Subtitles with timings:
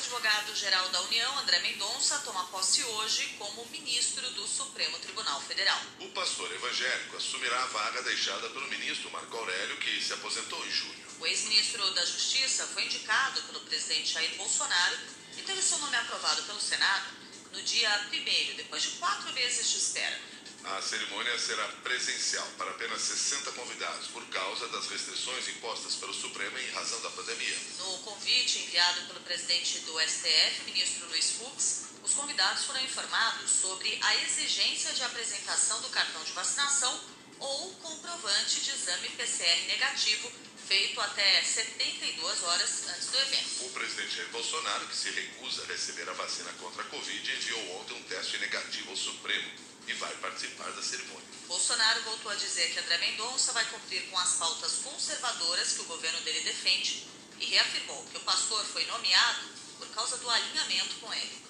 [0.00, 5.78] ex-advogado-geral da União, André Mendonça, toma posse hoje como ministro do Supremo Tribunal Federal.
[5.98, 10.70] O pastor evangélico assumirá a vaga deixada pelo ministro Marco Aurélio, que se aposentou em
[10.70, 11.06] julho.
[11.20, 14.98] O ex-ministro da Justiça foi indicado pelo presidente Jair Bolsonaro
[15.36, 17.04] e teve seu nome aprovado pelo Senado
[17.52, 20.18] no dia 1 depois de quatro meses de espera.
[20.64, 26.58] A cerimônia será presencial para apenas 60 convidados, por causa das restrições impostas pelo Supremo
[26.58, 27.56] em razão da pandemia.
[27.78, 33.98] No convite enviado pelo presidente do STF, ministro Luiz Fux, os convidados foram informados sobre
[34.02, 37.00] a exigência de apresentação do cartão de vacinação
[37.38, 40.30] ou comprovante de exame PCR negativo
[40.68, 43.64] feito até 72 horas antes do evento.
[43.64, 47.80] O presidente Jair Bolsonaro, que se recusa a receber a vacina contra a Covid, enviou
[47.80, 51.26] ontem um teste negativo ao Supremo e vai participar da cerimônia.
[51.48, 55.84] Bolsonaro voltou a dizer que André Mendonça vai cumprir com as pautas conservadoras que o
[55.84, 57.06] governo dele defende
[57.40, 61.42] e reafirmou que o pastor foi nomeado por causa do alinhamento com ele.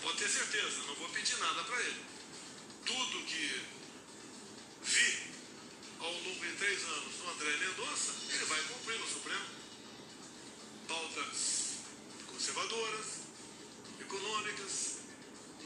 [0.00, 2.04] Pode ter certeza, não vou pedir nada para ele.
[2.84, 3.62] Tudo que
[4.82, 5.32] vi
[5.98, 9.46] ao longo de três anos no André Mendonça, ele vai cumprir no Supremo.
[10.86, 11.66] Pautas
[12.28, 13.06] conservadoras,
[14.00, 14.96] econômicas,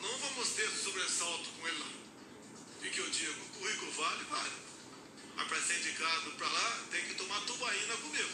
[0.01, 1.90] não vamos ter sobressalto com ele lá.
[2.93, 4.53] Que eu digo, currículo vale, vale.
[5.37, 8.31] Mas para ser indicado para lá, tem que tomar tubaína comigo.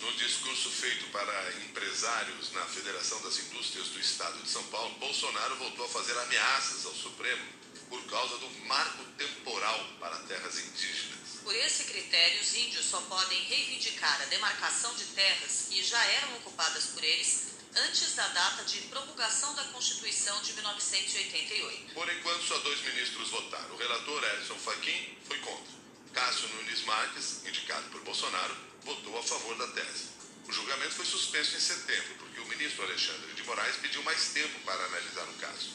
[0.00, 5.54] No discurso feito para empresários na Federação das Indústrias do Estado de São Paulo, Bolsonaro
[5.56, 7.46] voltou a fazer ameaças ao Supremo
[7.88, 11.38] por causa do marco temporal para terras indígenas.
[11.44, 16.36] Por esse critério, os índios só podem reivindicar a demarcação de terras que já eram
[16.38, 21.94] ocupadas por eles antes da data de promulgação da Constituição de 1988.
[21.94, 23.74] Por enquanto, só dois ministros votaram.
[23.74, 25.78] O relator Edson Fachin foi contra.
[26.12, 30.08] Cássio Nunes Marques, indicado por Bolsonaro, votou a favor da tese.
[30.48, 34.58] O julgamento foi suspenso em setembro, porque o ministro Alexandre de Moraes pediu mais tempo
[34.60, 35.70] para analisar o caso.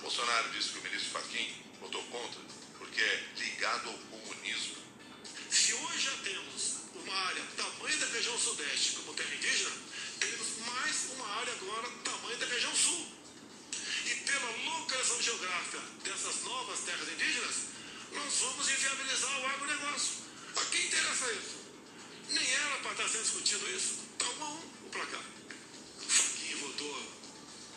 [0.00, 2.40] Bolsonaro disse que o ministro Fachin votou contra
[2.78, 4.76] porque é ligado ao comunismo.
[5.50, 9.57] Se hoje já temos uma área tamanho da região sudeste como terra indígena,
[11.18, 13.06] uma área agora tamanho da região sul.
[14.06, 17.56] E pela localização geográfica dessas novas terras indígenas,
[18.12, 20.12] nós vamos inviabilizar o agronegócio.
[20.56, 21.58] A quem interessa isso?
[22.30, 23.98] Nem era para estar sendo discutido isso.
[24.12, 25.24] Está um a um o placar.
[26.08, 27.12] Faquinha votou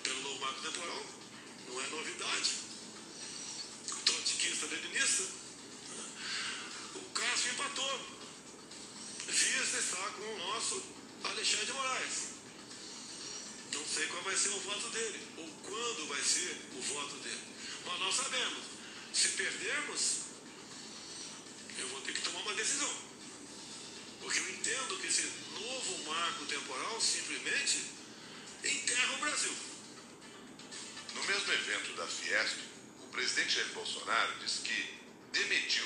[0.03, 1.06] pelo novo marco temporal.
[1.68, 2.51] Não é novidade.
[4.06, 5.24] Trotskista leninista.
[6.96, 8.00] O Cássio empatou.
[9.28, 10.84] Vias está com o nosso
[11.24, 12.41] Alexandre de Moraes.
[13.94, 17.41] Sei qual vai ser o voto dele, ou quando vai ser o voto dele.
[17.85, 18.63] Mas nós sabemos,
[19.13, 20.18] se perdermos,
[21.78, 22.90] eu vou ter que tomar uma decisão.
[24.22, 27.84] Porque eu entendo que esse novo marco temporal simplesmente
[28.63, 29.53] enterra o Brasil.
[31.16, 32.59] No mesmo evento da Fiesp,
[33.01, 35.00] o presidente Jair Bolsonaro disse que
[35.34, 35.85] demitiu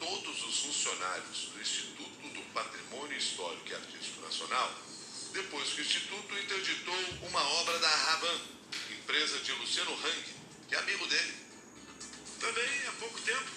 [0.00, 4.85] todos os funcionários do Instituto do Patrimônio Histórico e Artístico Nacional
[5.36, 6.94] depois que o Instituto interditou
[7.28, 8.40] uma obra da Raban,
[8.90, 10.24] empresa de Luciano Hang,
[10.66, 11.34] que é amigo dele.
[12.40, 13.50] Também há pouco tempo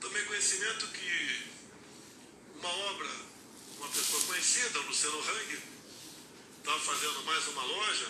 [0.00, 1.46] tomei conhecimento que
[2.54, 3.10] uma obra,
[3.78, 5.58] uma pessoa conhecida, Luciano Hang,
[6.58, 8.08] estava fazendo mais uma loja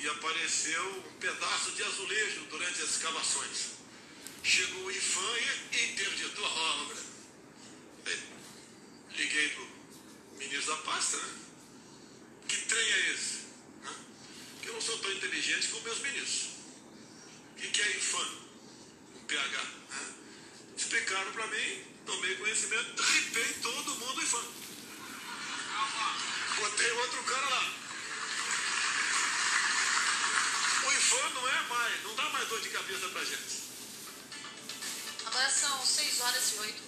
[0.00, 3.70] e apareceu um pedaço de azulejo durante as escavações.
[4.44, 5.36] Chegou o IFAM
[5.72, 6.50] e interditou a
[6.82, 6.96] obra.
[9.16, 11.47] Liguei para o ministro da pasta, né?
[12.68, 13.46] Que trem é esse?
[13.82, 13.94] Né?
[14.60, 16.48] Que eu não sou tão inteligente como meus ministros.
[17.52, 18.28] O que, que é IFAM?
[19.14, 19.62] Um PH.
[19.62, 20.14] Né?
[20.76, 24.44] Explicaram para mim, tomei conhecimento, ripei todo mundo IFAM.
[26.56, 27.72] Botei outro cara lá.
[30.84, 33.68] O IFAM não é mais, não dá mais dor de cabeça pra gente.
[35.24, 36.87] Agora são 6 horas e 8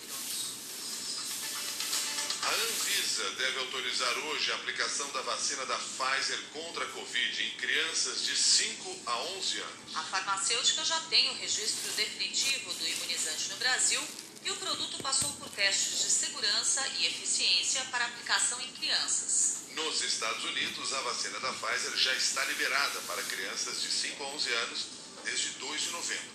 [3.00, 8.24] Anvisa deve autorizar hoje a aplicação da vacina da Pfizer contra a Covid em crianças
[8.27, 9.97] de 5 a 11 anos.
[9.97, 14.03] A farmacêutica já tem o registro definitivo do imunizante no Brasil
[14.45, 19.63] e o produto passou por testes de segurança e eficiência para aplicação em crianças.
[19.74, 24.27] Nos Estados Unidos, a vacina da Pfizer já está liberada para crianças de 5 a
[24.27, 24.86] 11 anos
[25.24, 26.30] desde 2 de novembro.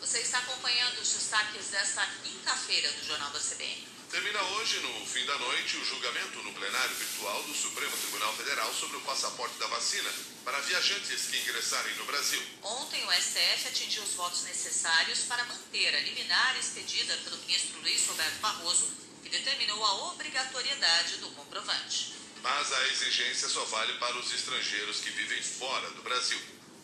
[0.00, 3.97] Você está acompanhando os destaques desta quinta-feira do Jornal da CBN.
[4.10, 8.72] Termina hoje, no fim da noite, o julgamento no plenário virtual do Supremo Tribunal Federal
[8.72, 10.10] sobre o passaporte da vacina
[10.46, 12.42] para viajantes que ingressarem no Brasil.
[12.62, 18.06] Ontem, o STF atingiu os votos necessários para manter a liminar expedida pelo ministro Luiz
[18.06, 18.90] Roberto Barroso,
[19.22, 22.14] que determinou a obrigatoriedade do comprovante.
[22.42, 26.40] Mas a exigência só vale para os estrangeiros que vivem fora do Brasil.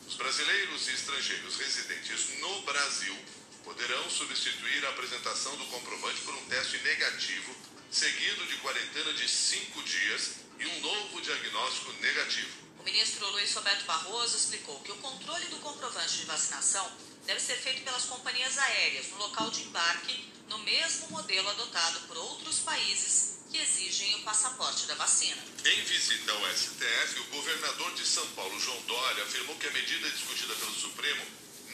[0.06, 3.17] Os brasileiros e estrangeiros residentes no Brasil
[3.64, 7.56] poderão substituir a apresentação do comprovante por um teste negativo,
[7.90, 12.64] seguido de quarentena de cinco dias e um novo diagnóstico negativo.
[12.78, 16.93] O ministro Luiz Roberto Barroso explicou que o controle do comprovante de vacinação
[17.25, 22.19] deve ser feito pelas companhias aéreas no local de embarque, no mesmo modelo adotado por
[22.19, 25.43] outros países que exigem o passaporte da vacina.
[25.64, 30.10] Em visita ao STF, o governador de São Paulo, João Dória, afirmou que a medida
[30.10, 31.25] discutida pelo Supremo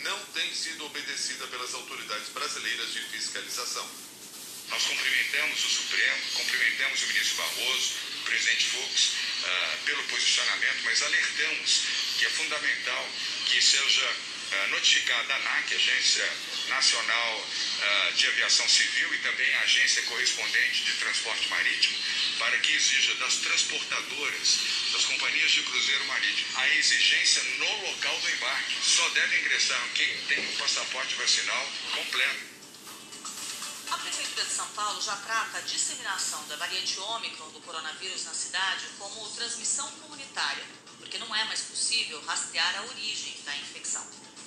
[0.03, 3.89] não tem sido obedecida pelas autoridades brasileiras de fiscalização.
[4.71, 11.03] Nós cumprimentamos o Supremo, cumprimentamos o ministro Barroso, o presidente Fux, uh, pelo posicionamento, mas
[11.03, 11.83] alertamos
[12.19, 13.09] que é fundamental
[13.47, 16.33] que seja uh, notificada a ANAC, Agência
[16.69, 21.99] Nacional uh, de Aviação Civil, e também a agência correspondente de transporte marítimo,
[22.39, 24.59] para que exija das transportadoras,
[25.01, 28.77] das companhias de cruzeiro marítimo, a exigência no local do embarque.
[28.83, 32.41] Só deve ingressar quem tem o passaporte vacinal completo.
[33.93, 38.35] A Prefeitura de São Paulo já trata a disseminação da variante Ômicron do coronavírus na
[38.35, 40.65] cidade como transmissão comunitária,
[40.99, 44.07] porque não é mais possível rastrear a origem da infecção.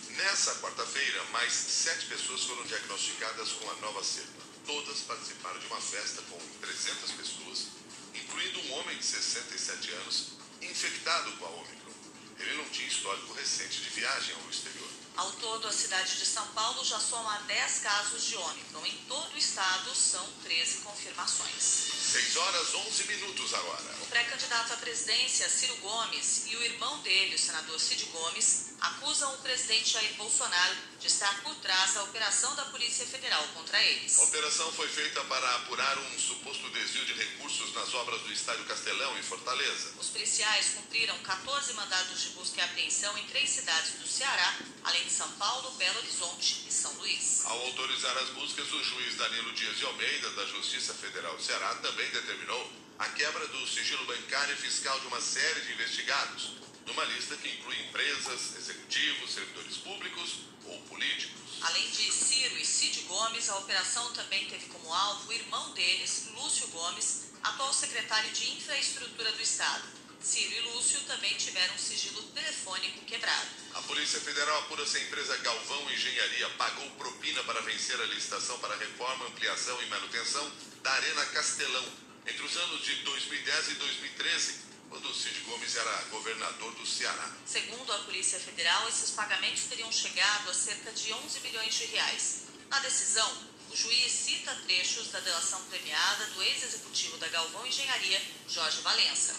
[0.09, 4.43] Nessa quarta-feira, mais sete pessoas foram diagnosticadas com a nova cepa.
[4.67, 7.67] Todas participaram de uma festa com 300 pessoas,
[8.13, 11.93] incluindo um homem de 67 anos infectado com a Ômicron.
[12.39, 14.89] Ele não tinha histórico recente de viagem ao exterior.
[15.15, 18.83] Ao todo, a cidade de São Paulo já soma 10 casos de Ômicron.
[18.85, 21.63] Em todo o estado, são 13 confirmações.
[22.11, 23.95] 6 horas 11 minutos agora.
[24.01, 29.33] O pré-candidato à presidência, Ciro Gomes, e o irmão dele, o senador Cid Gomes, acusam
[29.33, 34.19] o presidente Jair Bolsonaro de estar por trás da operação da Polícia Federal contra eles.
[34.19, 38.65] A operação foi feita para apurar um suposto desvio de recursos nas obras do Estádio
[38.65, 39.93] Castelão, em Fortaleza.
[39.97, 45.05] Os policiais cumpriram 14 mandados de busca e apreensão em três cidades do Ceará, além
[45.05, 47.45] de São Paulo, Belo Horizonte e São Luís.
[47.45, 51.73] Ao autorizar as buscas, o juiz Danilo Dias de Almeida, da Justiça Federal do Ceará,
[51.75, 52.69] também determinou
[52.99, 57.49] a quebra do sigilo bancário e fiscal de uma série de investigados, numa lista que
[57.49, 61.41] inclui empresas, executivos, servidores públicos ou políticos.
[61.61, 66.29] Além de Ciro e Cid Gomes, a operação também teve como alvo o irmão deles,
[66.35, 69.83] Lúcio Gomes, atual secretário de Infraestrutura do Estado.
[70.19, 73.47] Ciro e Lúcio também tiveram um sigilo telefônico quebrado.
[73.73, 78.57] A Polícia Federal apura se a empresa Galvão Engenharia pagou propina para vencer a licitação
[78.59, 80.49] para reforma, ampliação e manutenção
[80.81, 81.85] da Arena Castelão
[82.25, 84.62] entre os anos de 2010 e 2013,
[84.93, 87.31] quando o Cid Gomes era governador do Ceará.
[87.47, 92.43] Segundo a Polícia Federal, esses pagamentos teriam chegado a cerca de 11 milhões de reais.
[92.69, 93.27] Na decisão,
[93.71, 99.35] o juiz cita trechos da delação premiada do ex-executivo da Galvão Engenharia, Jorge Valença.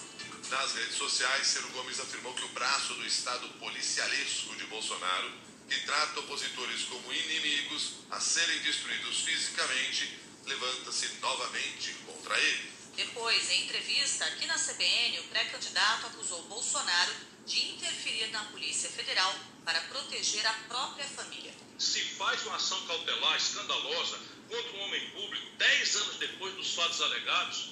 [0.51, 5.33] Nas redes sociais, Ciro Gomes afirmou que o braço do Estado policialesco de Bolsonaro,
[5.71, 12.75] que trata opositores como inimigos a serem destruídos fisicamente, levanta-se novamente contra ele.
[12.97, 17.13] Depois, em entrevista aqui na CBN, o pré-candidato acusou Bolsonaro
[17.45, 21.53] de interferir na Polícia Federal para proteger a própria família.
[21.77, 27.01] Se faz uma ação cautelar escandalosa contra um homem público dez anos depois dos fatos
[27.01, 27.71] alegados,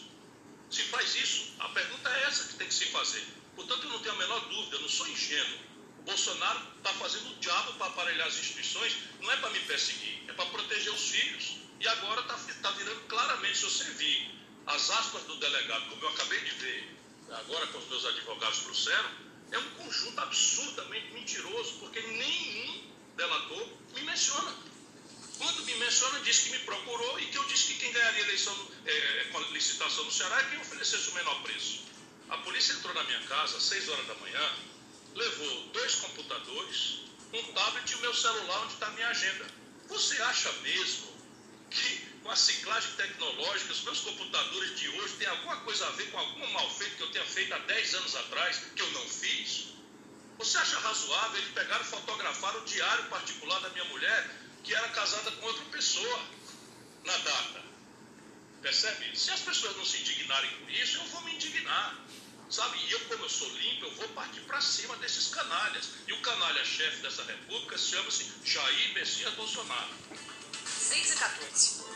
[0.69, 3.25] se faz isso, a pergunta é essa que tem que se fazer.
[3.55, 5.59] Portanto, eu não tenho a menor dúvida, eu não sou ingênuo.
[6.01, 10.25] O Bolsonaro está fazendo o diabo para aparelhar as instituições, não é para me perseguir,
[10.27, 11.59] é para proteger os filhos.
[11.79, 16.41] E agora está tá virando claramente, se vir as aspas do delegado, como eu acabei
[16.41, 16.97] de ver
[17.31, 19.11] agora com os meus advogados trouxeram,
[19.51, 24.55] é um conjunto absurdamente mentiroso, porque nenhum delator me menciona.
[25.39, 28.69] Quando me menciona, diz que me procurou e que eu disse que quem ganharia eleição
[28.87, 29.13] é,
[29.51, 31.83] licitação no Ceará é quem oferecesse o menor preço.
[32.31, 34.53] A polícia entrou na minha casa às 6 horas da manhã,
[35.15, 37.01] levou dois computadores,
[37.33, 39.47] um tablet e o meu celular onde está a minha agenda.
[39.89, 41.13] Você acha mesmo
[41.71, 46.11] que com a ciclagem tecnológica, os meus computadores de hoje têm alguma coisa a ver
[46.11, 49.09] com algum mal feito que eu tenha feito há 10 anos atrás, que eu não
[49.09, 49.73] fiz?
[50.39, 54.31] Você acha razoável eles pegaram e fotografaram o diário particular da minha mulher,
[54.63, 56.23] que era casada com outra pessoa,
[57.05, 57.63] na data?
[58.63, 59.17] Percebe?
[59.19, 61.99] Se as pessoas não se indignarem com isso, eu vou me indignar.
[62.49, 62.79] Sabe?
[62.87, 65.89] E eu, como eu sou limpo, eu vou partir para cima desses canalhas.
[66.07, 69.91] E o canalha-chefe dessa república chama-se Jair Messias Bolsonaro.
[70.67, 71.92] 6 e 14.